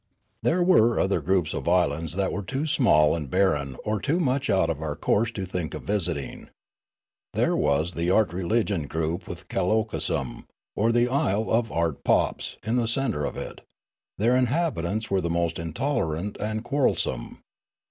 "There 0.41 0.63
were 0.63 0.99
other 0.99 1.21
groups 1.21 1.53
of 1.53 1.67
islands 1.69 2.15
that 2.15 2.31
were 2.31 2.41
too 2.41 2.65
small 2.65 3.15
and 3.15 3.29
barren 3.29 3.77
or 3.85 4.01
too 4.01 4.19
much 4.19 4.49
out 4.49 4.67
of 4.71 4.81
our 4.81 4.95
course 4.95 5.29
to 5.33 5.45
think 5.45 5.75
of 5.75 5.83
visiting. 5.83 6.49
There 7.35 7.55
was 7.55 7.93
the 7.93 8.09
art 8.09 8.33
religion 8.33 8.87
group 8.87 9.27
with 9.27 9.47
Calocosm 9.47 10.47
or 10.75 10.91
the 10.91 11.07
isle 11.07 11.51
of 11.51 11.71
art 11.71 12.03
popes 12.03 12.57
in 12.63 12.77
the 12.77 12.87
centre 12.87 13.25
of 13.25 13.37
it; 13.37 13.61
their 14.17 14.35
inhabitants 14.35 15.11
were 15.11 15.21
mo.st 15.21 15.59
intolerant 15.59 16.35
and 16.39 16.63
quarrel 16.63 16.95
some. 16.95 17.43